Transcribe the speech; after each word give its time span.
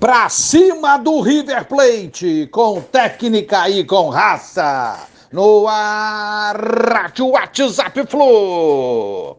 Pra 0.00 0.28
cima 0.28 0.96
do 0.96 1.20
River 1.20 1.66
Plate, 1.66 2.48
com 2.52 2.80
técnica 2.80 3.68
e 3.68 3.82
com 3.82 4.08
raça. 4.10 4.96
No 5.32 5.66
ar, 5.66 6.56
Rádio 6.56 7.30
WhatsApp 7.30 8.06
Flu. 8.06 9.36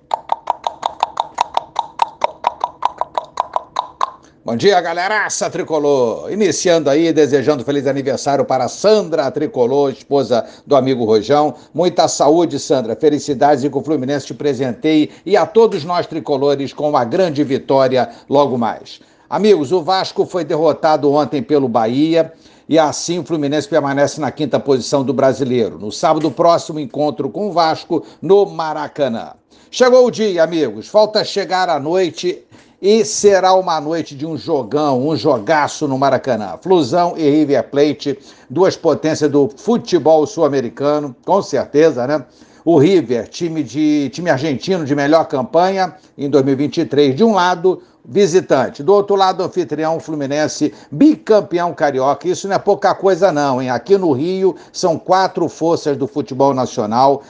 Bom 4.43 4.57
dia, 4.57 4.81
galeraça 4.81 5.49
tricolor. 5.49 6.29
Iniciando 6.29 6.89
aí, 6.89 7.13
desejando 7.13 7.63
feliz 7.63 7.87
aniversário 7.87 8.43
para 8.43 8.67
Sandra 8.67 9.31
Tricolor, 9.31 9.91
esposa 9.91 10.45
do 10.67 10.75
amigo 10.75 11.05
Rojão. 11.05 11.55
Muita 11.73 12.09
saúde, 12.09 12.59
Sandra. 12.59 12.97
Felicidades 12.97 13.63
e 13.63 13.69
que 13.69 13.77
o 13.77 13.81
Fluminense 13.81 14.25
te 14.25 14.33
presenteie 14.33 15.09
e 15.25 15.37
a 15.37 15.45
todos 15.45 15.85
nós 15.85 16.05
tricolores 16.05 16.73
com 16.73 16.89
uma 16.89 17.05
grande 17.05 17.45
vitória 17.45 18.09
logo 18.27 18.57
mais. 18.57 18.99
Amigos, 19.29 19.71
o 19.71 19.83
Vasco 19.83 20.25
foi 20.25 20.43
derrotado 20.43 21.11
ontem 21.13 21.43
pelo 21.43 21.69
Bahia 21.69 22.33
e 22.67 22.79
assim 22.79 23.19
o 23.19 23.23
Fluminense 23.23 23.67
permanece 23.67 24.19
na 24.19 24.31
quinta 24.31 24.59
posição 24.59 25.03
do 25.03 25.13
brasileiro. 25.13 25.77
No 25.77 25.91
sábado 25.91 26.31
próximo, 26.31 26.79
encontro 26.79 27.29
com 27.29 27.47
o 27.47 27.51
Vasco 27.51 28.03
no 28.19 28.47
Maracanã. 28.47 29.33
Chegou 29.69 30.07
o 30.07 30.09
dia, 30.09 30.43
amigos. 30.43 30.87
Falta 30.87 31.23
chegar 31.23 31.69
a 31.69 31.79
noite 31.79 32.43
e 32.81 33.05
será 33.05 33.53
uma 33.53 33.79
noite 33.79 34.15
de 34.15 34.25
um 34.25 34.35
jogão, 34.35 35.07
um 35.07 35.15
jogaço 35.15 35.87
no 35.87 35.95
Maracanã. 35.95 36.57
Flusão 36.59 37.13
e 37.15 37.29
River 37.29 37.69
Plate, 37.69 38.17
duas 38.49 38.75
potências 38.75 39.29
do 39.29 39.47
futebol 39.57 40.25
sul-americano, 40.25 41.15
com 41.23 41.39
certeza, 41.43 42.07
né? 42.07 42.25
O 42.71 42.77
River, 42.77 43.27
time 43.27 43.63
de 43.63 44.11
time 44.13 44.29
argentino 44.29 44.85
de 44.85 44.95
melhor 44.95 45.25
campanha 45.25 45.95
em 46.15 46.29
2023, 46.29 47.15
de 47.15 47.23
um 47.23 47.33
lado, 47.33 47.81
visitante. 48.05 48.83
Do 48.83 48.93
outro 48.93 49.15
lado, 49.15 49.41
anfitrião 49.41 49.99
Fluminense, 49.99 50.71
bicampeão 50.91 51.73
carioca. 51.73 52.27
Isso 52.27 52.47
não 52.47 52.55
é 52.55 52.59
pouca 52.59 52.93
coisa, 52.93 53.31
não, 53.31 53.59
hein? 53.59 53.71
Aqui 53.71 53.97
no 53.97 54.11
Rio 54.11 54.55
são 54.71 54.99
quatro 54.99 55.49
forças 55.49 55.97
do 55.97 56.05
futebol 56.05 56.53
nacional. 56.53 57.23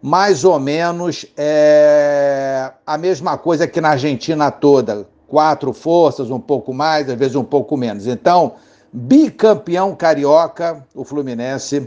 Mais 0.00 0.44
ou 0.44 0.58
menos 0.58 1.26
é 1.36 2.72
a 2.86 2.96
mesma 2.96 3.36
coisa 3.36 3.66
que 3.66 3.82
na 3.82 3.90
Argentina 3.90 4.50
toda. 4.50 5.06
Quatro 5.28 5.74
forças, 5.74 6.30
um 6.30 6.40
pouco 6.40 6.72
mais, 6.72 7.10
às 7.10 7.18
vezes 7.18 7.36
um 7.36 7.44
pouco 7.44 7.76
menos. 7.76 8.06
Então, 8.06 8.54
bicampeão 8.90 9.94
carioca, 9.94 10.82
o 10.94 11.04
Fluminense 11.04 11.86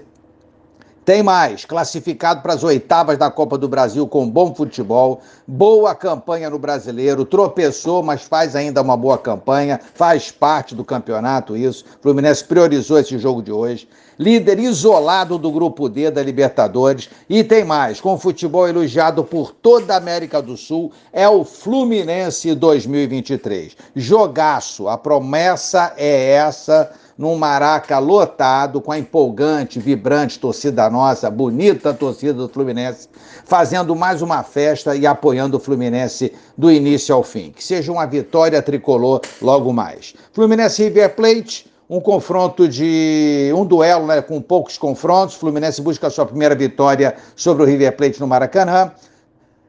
tem 1.09 1.23
mais, 1.23 1.65
classificado 1.65 2.43
para 2.43 2.53
as 2.53 2.63
oitavas 2.63 3.17
da 3.17 3.31
Copa 3.31 3.57
do 3.57 3.67
Brasil 3.67 4.07
com 4.07 4.29
bom 4.29 4.53
futebol, 4.53 5.21
boa 5.47 5.95
campanha 5.95 6.51
no 6.51 6.59
brasileiro, 6.59 7.25
tropeçou, 7.25 8.03
mas 8.03 8.21
faz 8.21 8.55
ainda 8.55 8.79
uma 8.79 8.95
boa 8.95 9.17
campanha, 9.17 9.79
faz 9.95 10.29
parte 10.29 10.75
do 10.75 10.85
campeonato 10.85 11.57
isso. 11.57 11.83
Fluminense 11.99 12.43
priorizou 12.43 12.99
esse 12.99 13.17
jogo 13.17 13.41
de 13.41 13.51
hoje. 13.51 13.89
Líder 14.19 14.59
isolado 14.59 15.39
do 15.39 15.51
grupo 15.51 15.89
D 15.89 16.11
da 16.11 16.21
Libertadores. 16.21 17.09
E 17.27 17.43
tem 17.43 17.63
mais, 17.63 17.99
com 17.99 18.15
futebol 18.15 18.67
elogiado 18.67 19.23
por 19.23 19.51
toda 19.51 19.95
a 19.95 19.97
América 19.97 20.39
do 20.43 20.55
Sul, 20.55 20.91
é 21.11 21.27
o 21.27 21.43
Fluminense 21.43 22.53
2023. 22.53 23.75
Jogaço, 23.95 24.87
a 24.87 24.95
promessa 24.95 25.91
é 25.97 26.33
essa 26.33 26.91
num 27.19 27.35
Maraca 27.35 27.99
lotado, 27.99 28.79
com 28.79 28.93
a 28.93 28.97
empolgante, 28.97 29.77
vibrante 29.77 30.39
torcida 30.39 30.89
nossa, 30.89 31.29
bonita 31.29 31.93
torcida 31.93 32.31
do 32.31 32.47
Fluminense, 32.47 33.09
fazendo 33.43 33.93
mais 33.93 34.21
uma 34.21 34.41
festa 34.41 34.95
e 34.95 35.05
apoiando 35.05 35.57
o 35.57 35.59
Fluminense 35.59 36.33
do 36.57 36.71
início 36.71 37.13
ao 37.13 37.21
fim. 37.21 37.51
Que 37.51 37.61
seja 37.61 37.91
uma 37.91 38.05
vitória 38.05 38.61
tricolor 38.61 39.19
logo 39.41 39.73
mais. 39.73 40.13
Fluminense 40.31 40.81
River 40.81 41.13
Plate, 41.13 41.69
um 41.89 41.99
confronto 41.99 42.69
de. 42.69 43.51
um 43.53 43.65
duelo 43.65 44.07
né, 44.07 44.21
com 44.21 44.41
poucos 44.41 44.77
confrontos. 44.77 45.35
Fluminense 45.35 45.81
busca 45.81 46.09
sua 46.09 46.25
primeira 46.25 46.55
vitória 46.55 47.17
sobre 47.35 47.63
o 47.63 47.65
River 47.65 47.97
Plate 47.97 48.21
no 48.21 48.27
Maracanã. 48.27 48.93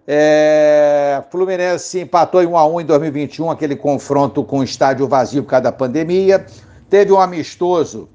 É, 0.06 1.21
Fluminense 1.33 1.99
empatou 1.99 2.44
em 2.44 2.47
1 2.47 2.56
a 2.56 2.66
1 2.69 2.81
em 2.83 2.84
2021, 2.84 3.50
aquele 3.50 3.75
confronto 3.75 4.44
com 4.44 4.60
o 4.60 4.65
estádio 4.65 5.09
vazio 5.09 5.43
por 5.43 5.50
causa 5.50 5.65
da 5.65 5.72
pandemia. 5.72 6.47
Teve 6.91 7.12
um 7.12 7.21
amistoso 7.21 8.09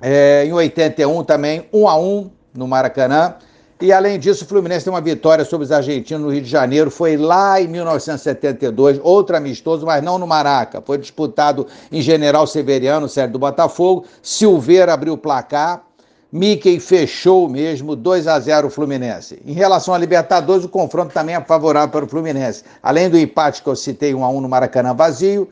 é, 0.00 0.44
em 0.46 0.52
81 0.52 1.24
também, 1.24 1.68
1 1.72 1.88
a 1.88 1.98
1 1.98 2.30
no 2.54 2.68
Maracanã. 2.68 3.34
E 3.80 3.92
além 3.92 4.18
disso, 4.18 4.44
o 4.44 4.46
Fluminense 4.46 4.84
tem 4.84 4.92
uma 4.92 5.00
vitória 5.00 5.44
sobre 5.44 5.64
os 5.64 5.72
argentinos 5.72 6.22
no 6.22 6.32
Rio 6.32 6.42
de 6.42 6.48
Janeiro. 6.48 6.90
Foi 6.90 7.16
lá 7.16 7.60
em 7.60 7.66
1972, 7.66 9.00
outro 9.02 9.36
amistoso, 9.36 9.84
mas 9.84 10.02
não 10.02 10.16
no 10.16 10.26
Maraca. 10.26 10.80
Foi 10.80 10.96
disputado 10.96 11.66
em 11.90 12.00
General 12.00 12.46
Severiano, 12.46 13.08
série 13.08 13.32
do 13.32 13.38
Botafogo. 13.38 14.04
Silveira 14.22 14.94
abriu 14.94 15.14
o 15.14 15.18
placar. 15.18 15.82
Mickey 16.30 16.78
fechou 16.78 17.48
mesmo, 17.48 17.96
2 17.96 18.26
a 18.26 18.38
0 18.38 18.66
o 18.66 18.70
Fluminense. 18.70 19.40
Em 19.46 19.52
relação 19.52 19.94
à 19.94 19.98
Libertadores, 19.98 20.64
o 20.64 20.68
confronto 20.68 21.12
também 21.12 21.34
é 21.34 21.40
favorável 21.40 21.88
para 21.88 22.04
o 22.04 22.08
Fluminense. 22.08 22.64
Além 22.82 23.08
do 23.08 23.18
empate 23.18 23.62
que 23.62 23.68
eu 23.68 23.74
citei, 23.74 24.14
1 24.14 24.24
a 24.24 24.28
1 24.28 24.40
no 24.40 24.48
Maracanã 24.48 24.94
vazio, 24.94 25.48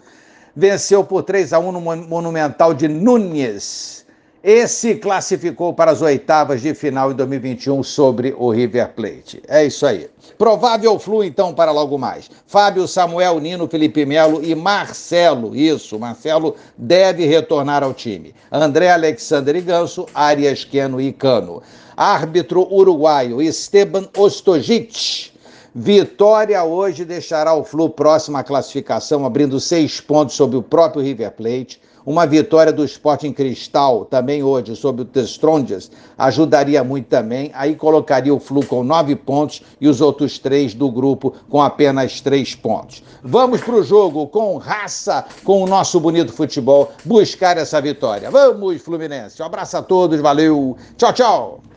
venceu 0.56 1.04
por 1.04 1.22
3 1.22 1.52
a 1.52 1.58
1 1.58 1.72
no 1.72 1.80
Monumental 1.80 2.72
de 2.72 2.88
Nunes. 2.88 4.06
Esse 4.42 4.94
classificou 4.94 5.74
para 5.74 5.90
as 5.90 6.02
oitavas 6.02 6.62
de 6.62 6.72
final 6.72 7.10
em 7.10 7.16
2021 7.16 7.82
sobre 7.82 8.32
o 8.38 8.48
River 8.48 8.92
Plate. 8.94 9.42
É 9.48 9.64
isso 9.64 9.84
aí. 9.84 10.08
Provável 10.38 10.96
flu, 11.00 11.24
então, 11.24 11.52
para 11.52 11.72
logo 11.72 11.98
mais. 11.98 12.30
Fábio, 12.46 12.86
Samuel, 12.86 13.40
Nino, 13.40 13.66
Felipe 13.66 14.06
Melo 14.06 14.44
e 14.44 14.54
Marcelo. 14.54 15.56
Isso, 15.56 15.98
Marcelo 15.98 16.54
deve 16.78 17.26
retornar 17.26 17.82
ao 17.82 17.92
time. 17.92 18.32
André 18.52 18.88
Alexander 18.90 19.56
e 19.56 19.60
Ganso, 19.60 20.06
Arias, 20.14 20.64
Queno 20.64 21.00
e 21.00 21.12
Cano. 21.12 21.60
Árbitro 21.96 22.72
uruguaio, 22.72 23.42
Esteban 23.42 24.08
Ostojic. 24.16 25.32
Vitória 25.78 26.64
hoje 26.64 27.04
deixará 27.04 27.52
o 27.52 27.62
Flu 27.62 27.90
próximo 27.90 28.38
à 28.38 28.42
classificação, 28.42 29.26
abrindo 29.26 29.60
seis 29.60 30.00
pontos 30.00 30.34
sobre 30.34 30.56
o 30.56 30.62
próprio 30.62 31.02
River 31.02 31.30
Plate. 31.32 31.78
Uma 32.06 32.26
vitória 32.26 32.72
do 32.72 32.82
Sporting 32.82 33.30
Cristal 33.30 34.06
também 34.06 34.42
hoje 34.42 34.74
sobre 34.74 35.02
o 35.02 35.04
The 35.04 35.20
Strongest 35.20 35.92
ajudaria 36.16 36.82
muito 36.82 37.08
também. 37.08 37.50
Aí 37.52 37.76
colocaria 37.76 38.34
o 38.34 38.40
Flu 38.40 38.64
com 38.64 38.82
nove 38.82 39.14
pontos 39.14 39.60
e 39.78 39.86
os 39.86 40.00
outros 40.00 40.38
três 40.38 40.72
do 40.72 40.90
grupo 40.90 41.34
com 41.50 41.60
apenas 41.60 42.22
três 42.22 42.54
pontos. 42.54 43.02
Vamos 43.22 43.60
para 43.60 43.74
o 43.74 43.82
jogo 43.82 44.28
com 44.28 44.56
raça, 44.56 45.26
com 45.44 45.62
o 45.62 45.66
nosso 45.66 46.00
bonito 46.00 46.32
futebol, 46.32 46.90
buscar 47.04 47.58
essa 47.58 47.82
vitória. 47.82 48.30
Vamos, 48.30 48.80
Fluminense. 48.80 49.42
Um 49.42 49.44
abraço 49.44 49.76
a 49.76 49.82
todos, 49.82 50.22
valeu. 50.22 50.74
Tchau, 50.96 51.12
tchau. 51.12 51.60